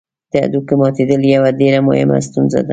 د 0.31 0.33
هډوکي 0.43 0.75
ماتېدل 0.81 1.21
یوه 1.35 1.49
ډېره 1.59 1.79
مهمه 1.87 2.17
ستونزه 2.27 2.59
ده. 2.67 2.69